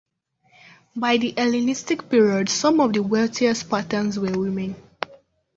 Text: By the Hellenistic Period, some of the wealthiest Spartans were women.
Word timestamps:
By 0.95 1.17
the 1.17 1.31
Hellenistic 1.37 2.09
Period, 2.09 2.49
some 2.49 2.79
of 2.79 2.91
the 2.93 3.03
wealthiest 3.03 3.61
Spartans 3.67 4.17
were 4.17 4.31
women. 4.35 4.75